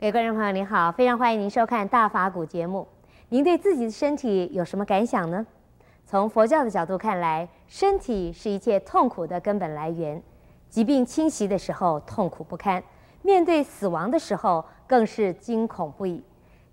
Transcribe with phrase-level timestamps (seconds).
[0.00, 2.88] 各位观众朋友，您好，非常欢迎您收看《大法古》节目。
[3.28, 5.46] 您对自己的身体有什么感想呢？
[6.06, 10.22] 从佛教的角度看来，身体是一切痛苦的根本来源。
[10.70, 12.80] 疾病侵袭的时候，痛苦不堪；
[13.20, 16.24] 面对死亡的时候，更是惊恐不已。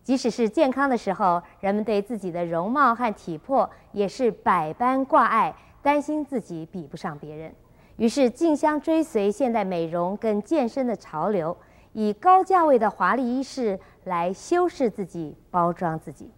[0.01, 7.53] 即使是健康的时候，人们对自己的容貌和体魄也是百般挂碍，担心自己比不上别人，
[7.97, 11.57] 于是竞相追随现代美容跟健身的潮流。
[11.97, 16.29] 以高价位的华丽衣饰来修饰自己、包装自己，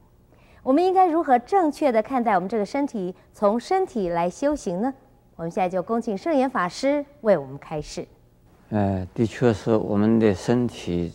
[0.63, 4.93] 我们应该如何正确的看待我们这个身体，从身体来修行呢？
[5.35, 8.07] 我们现在就恭请圣严法师为我们开示。
[8.69, 11.11] 呃，的确是我们的身体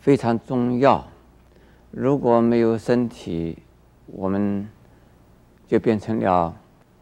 [0.00, 1.06] 非常重要，
[1.92, 3.56] 如果没有身体，
[4.06, 4.68] 我们
[5.68, 6.52] 就变成了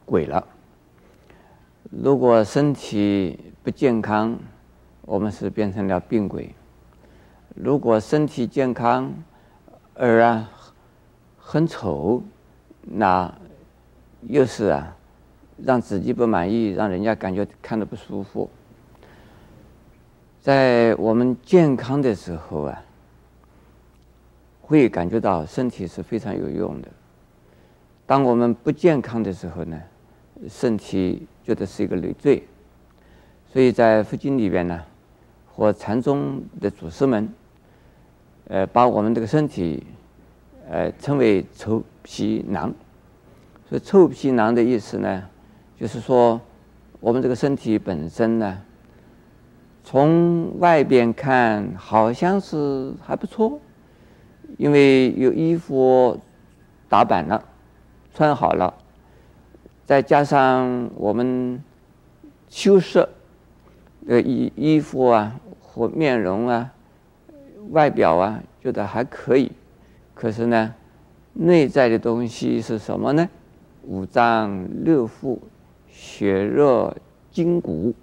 [0.05, 0.47] 鬼了。
[1.91, 4.39] 如果身体不健康，
[5.09, 6.55] 我们是变成了病鬼。
[7.55, 9.11] 如果身体健康
[9.95, 10.51] 而啊
[11.39, 12.23] 很丑，
[12.83, 13.35] 那
[14.27, 14.95] 又是啊
[15.57, 18.51] 让自己不满意，让人家感觉看着不舒服。
[20.43, 22.85] 在我们健康的时候啊，
[24.61, 26.89] 会感觉到身体是非常有用的。
[28.05, 29.81] 当我们不健康的时候呢，
[30.47, 32.47] 身体觉得是一个累赘。
[33.51, 34.85] 所以在佛经里边呢。
[35.59, 37.29] 或禅宗的祖师们，
[38.47, 39.85] 呃，把我们这个身体，
[40.71, 42.73] 呃，称为臭皮囊。
[43.69, 45.25] 所以臭皮囊的意思呢，
[45.77, 46.41] 就是说，
[47.01, 48.63] 我们这个身体本身呢，
[49.83, 53.59] 从外边看好像是还不错，
[54.59, 56.17] 因为有衣服
[56.89, 57.43] 打扮了，
[58.15, 58.73] 穿好了，
[59.85, 61.61] 再加上我们
[62.49, 63.09] 修饰，
[64.07, 65.35] 呃，衣衣服啊。
[65.79, 66.73] 或面容啊，
[67.71, 69.53] 外表啊，觉得还可以，
[70.13, 70.75] 可是呢，
[71.35, 73.29] 内在的东西是什么呢？
[73.85, 75.39] 五脏六腑、
[75.89, 76.93] 血肉
[77.31, 77.95] 筋骨，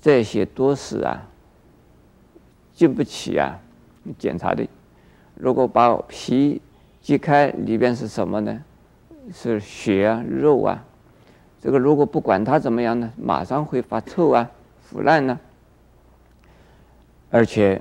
[0.00, 1.26] 这些都是啊，
[2.72, 3.58] 经不起啊
[4.16, 4.64] 检查的。
[5.34, 6.62] 如果把皮
[7.00, 8.62] 揭开，里边是什么呢？
[9.32, 10.84] 是血啊、肉啊。
[11.60, 14.48] 这个如果不管它怎么样呢，马上会发臭啊、
[14.80, 15.40] 腐烂呢。
[17.34, 17.80] 而且，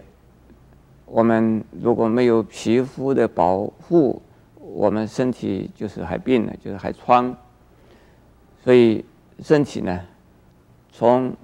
[1.06, 4.22] 我们如果没有皮肤的保护，
[4.56, 7.36] 我们身体就是还病了，就是还疮。
[8.64, 9.04] 所以
[9.40, 10.00] 身体呢，
[10.90, 11.36] 从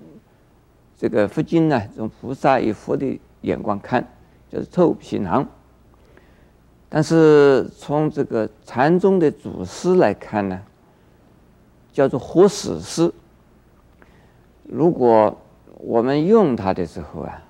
[0.97, 4.07] 这个佛经呢，从菩萨与佛的眼光看，
[4.49, 5.45] 就是臭皮囊。
[6.87, 10.61] 但是从这个禅宗的祖师来看呢，
[11.91, 13.13] 叫做活死尸。
[14.63, 15.37] 如果
[15.79, 17.43] 我们用它的时候啊。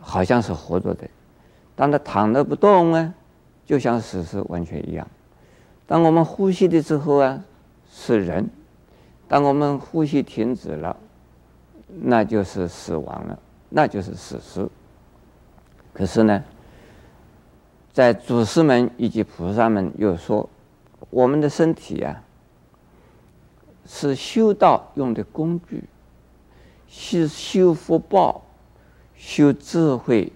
[0.00, 1.08] 好像是活着的，
[1.76, 3.14] 当他躺着不动啊，
[3.64, 5.06] 就像死尸完全一样。
[5.86, 7.44] 当我们呼吸的时候啊，
[7.90, 8.44] 是人；
[9.28, 10.96] 当我们呼吸停止了，
[11.86, 13.38] 那就是死亡了，
[13.68, 14.68] 那就是死尸。
[15.92, 16.42] 可是呢，
[17.92, 20.48] 在祖师们以及菩萨们又说，
[21.10, 22.22] 我们的身体啊，
[23.86, 25.84] 是修道用的工具，
[26.88, 28.42] 是修福报。
[29.20, 30.32] 修智慧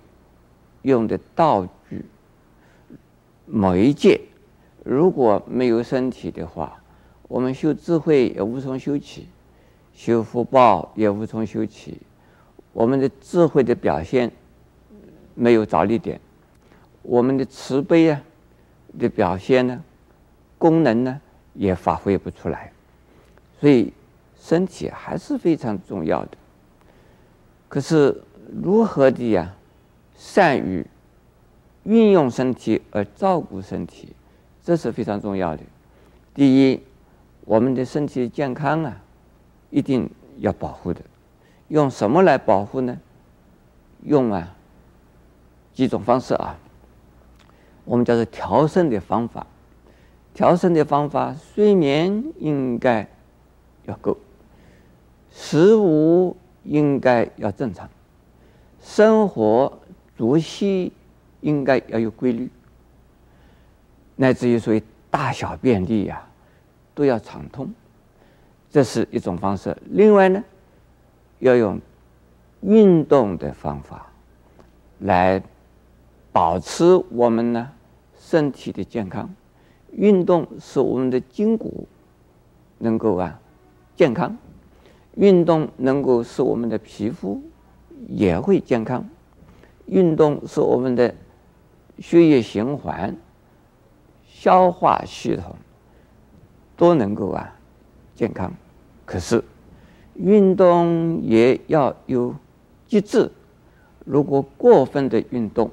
[0.83, 2.05] 用的道具、
[3.47, 4.21] 媒介，
[4.85, 6.79] 如果没有身体的话，
[7.27, 9.27] 我们修智慧也无从修起，
[9.95, 11.99] 修福报也无从修起。
[12.75, 14.31] 我们的智慧的表现
[15.35, 16.21] 没有着力点，
[17.01, 18.21] 我们的慈悲啊
[18.99, 19.83] 的表现呢，
[20.59, 21.19] 功能呢
[21.55, 22.71] 也发挥不出来。
[23.59, 23.91] 所以
[24.39, 26.37] 身体还是非常重要的。
[27.67, 28.23] 可是。
[28.53, 29.55] 如何的呀？
[30.17, 30.87] 善于
[31.83, 34.15] 运用身体而照顾身体，
[34.63, 35.63] 这是非常重要的。
[36.33, 36.81] 第一，
[37.45, 39.03] 我们的身体健康啊，
[39.71, 40.09] 一定
[40.39, 41.01] 要保护的。
[41.69, 42.99] 用什么来保护呢？
[44.05, 44.55] 用啊
[45.73, 46.57] 几种方式啊，
[47.85, 49.47] 我们叫做调身的方法。
[50.33, 53.09] 调身的方法，睡眠应该
[53.87, 54.17] 要够，
[55.31, 57.89] 食物应该要正常。
[58.95, 59.81] 生活
[60.17, 60.93] 作息
[61.41, 62.49] 应该要有规律，
[64.15, 64.81] 乃至于所谓
[65.11, 66.25] 大小便利呀，
[66.95, 67.69] 都要畅通，
[68.71, 69.77] 这是一种方式。
[69.91, 70.45] 另外呢，
[71.41, 71.81] 要用
[72.61, 74.07] 运动的方法
[75.01, 75.43] 来
[76.31, 77.69] 保持我们呢
[78.17, 79.29] 身体的健康。
[79.91, 81.89] 运动使我们的筋骨
[82.79, 83.41] 能够啊
[83.97, 84.37] 健康，
[85.17, 87.43] 运动能够使我们的皮肤。
[88.09, 89.09] 也会健康，
[89.87, 91.15] 运动使我们的
[91.99, 93.17] 血液循环、
[94.27, 95.57] 消化系统
[96.77, 97.55] 都能够啊
[98.15, 98.53] 健康。
[99.05, 99.43] 可是
[100.15, 102.35] 运动也要有
[102.87, 103.31] 节制，
[104.05, 105.71] 如果过分的运动，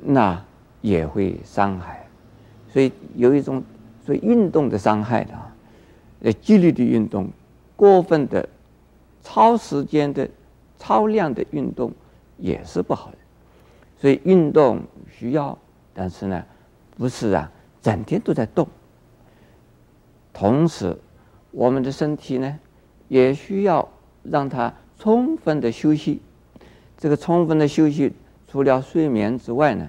[0.00, 0.44] 那
[0.80, 2.06] 也会伤害。
[2.68, 3.62] 所以有一种
[4.04, 5.34] 所谓运动的伤害的，
[6.22, 7.28] 呃，激烈的运动、
[7.76, 8.48] 过分的、
[9.22, 10.28] 超时间的、
[10.82, 11.92] 超量的运动
[12.38, 13.18] 也是不好的。
[14.00, 15.56] 所以运动需要，
[15.94, 16.44] 但是呢，
[16.96, 17.48] 不是啊，
[17.80, 18.66] 整天都在动。
[20.32, 20.98] 同时，
[21.52, 22.58] 我们的身体呢，
[23.06, 23.88] 也需要
[24.24, 26.20] 让它充分的休息。
[26.98, 28.12] 这个充分的休息，
[28.48, 29.88] 除了睡眠之外呢，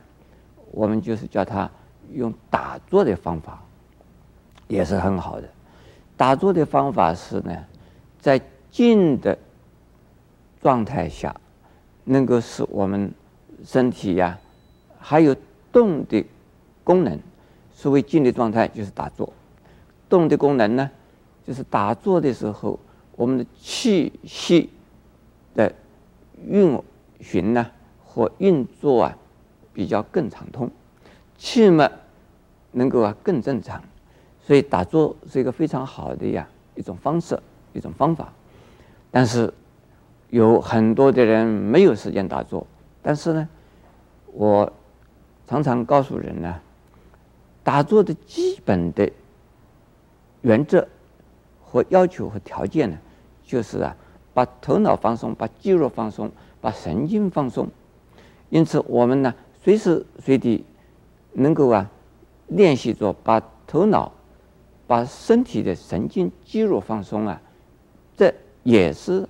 [0.70, 1.68] 我们就是叫它
[2.12, 3.64] 用打坐的方法，
[4.68, 5.50] 也是很好的。
[6.16, 7.66] 打坐的方法是呢，
[8.20, 8.40] 在
[8.70, 9.36] 静的
[10.64, 11.36] 状态下，
[12.06, 13.14] 能够使我们
[13.64, 14.40] 身体呀，
[14.98, 15.36] 还有
[15.72, 16.26] 动的
[16.84, 17.20] 功能。
[17.76, 19.28] 所谓静的状态，就是打坐；
[20.08, 20.90] 动的功能呢，
[21.46, 22.80] 就是打坐的时候，
[23.18, 24.70] 我们的气息
[25.54, 25.74] 的
[26.48, 26.82] 运
[27.20, 27.70] 行呢
[28.06, 29.18] 或运作啊，
[29.74, 30.72] 比较更畅通，
[31.38, 31.92] 气脉
[32.72, 33.84] 能够啊更正常，
[34.42, 37.38] 所以打坐是一个非常好的呀一种方式，
[37.74, 38.32] 一种方法。
[39.12, 39.54] 但是
[40.34, 42.66] 有很多的人没有时间打坐，
[43.04, 43.48] 但是呢，
[44.32, 44.74] 我
[45.46, 46.60] 常常告诉人呢，
[47.64, 49.08] 打坐的基本的
[50.42, 50.88] 原则
[51.64, 52.98] 和要求和条件呢，
[53.44, 53.96] 就是啊
[54.34, 57.70] 把头脑放松，把肌肉放松，把神经放松。
[58.50, 60.66] 因此，我们呢，随时随地
[61.34, 61.88] 能够啊，
[62.48, 64.12] 练习着把头脑、
[64.88, 67.40] 把身体的神经肌肉放松啊，
[68.18, 68.34] 这
[68.64, 69.30] 也是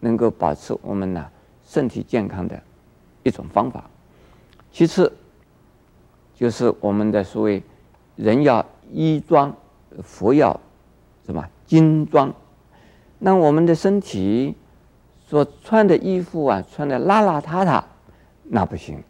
[0.00, 1.26] 能够保持我们呢
[1.64, 2.60] 身体健康的
[3.22, 3.88] 一种方法。
[4.72, 5.12] 其次，
[6.34, 7.62] 就是我们的所谓
[8.16, 9.54] “人要衣装，
[10.02, 10.58] 佛要
[11.24, 12.32] 什么金装”。
[13.18, 14.54] 那我们的身体
[15.26, 17.82] 所穿的衣服啊，穿的邋邋遢遢。
[18.44, 19.02] 那不行，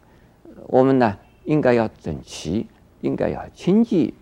[0.67, 2.67] 我们呢应该要整齐，
[3.01, 4.13] 应该要清洁，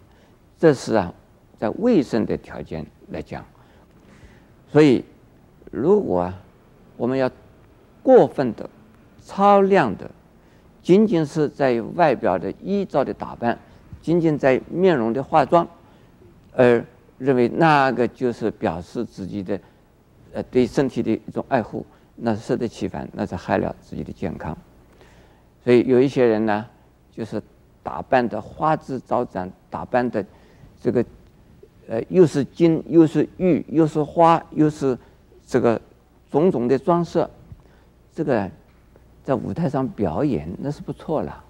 [0.57, 1.13] 这是啊，
[1.57, 3.43] 在卫生的条件来讲。
[4.71, 5.03] 所以，
[5.71, 6.31] 如果
[6.99, 7.31] 我们要
[8.03, 8.69] 过分的、
[9.25, 10.11] 超量的，
[10.83, 13.57] 仅仅是在外表的衣着的打扮，
[14.01, 15.65] 仅仅在面容的化妆，
[16.53, 16.83] 而
[17.17, 19.57] 认为那个就是表示自己的
[20.33, 21.85] 呃对身体的一种爱护，
[22.17, 24.57] 那是适得其反，那是害了自己的健康。
[25.63, 26.65] 所以有一些人呢，
[27.13, 27.41] 就是
[27.81, 30.25] 打扮的花枝招展，打扮的
[30.81, 31.05] 这个
[31.87, 34.97] 呃又是金又是玉又是花又是
[35.47, 35.79] 这个
[36.29, 37.27] 种种的装饰，
[38.13, 38.49] 这个
[39.23, 41.43] 在舞台上表演那是不错了。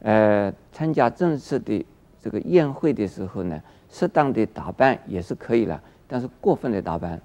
[0.00, 1.84] 呃，参加正式的
[2.22, 7.20] 这个宴会的时候呢，适当的打扮也是可以了，但是过分的打扮，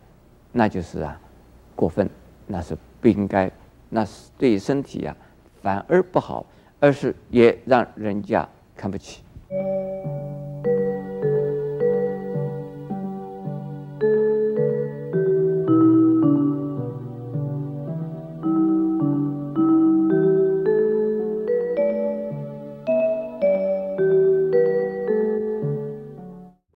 [0.51, 1.19] 那就是啊
[1.75, 2.09] 过分，
[2.47, 3.51] 那是不应该，
[3.89, 5.15] 那是对身体啊。
[5.61, 6.45] 反而不好，
[6.79, 9.23] 而是也让人家看不起。